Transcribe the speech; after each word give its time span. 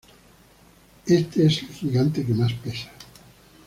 Este 1.05 1.45
es 1.45 1.61
el 1.61 1.69
gigante 1.69 2.25
que 2.25 2.33
más 2.33 2.53
pesa. 2.53 2.89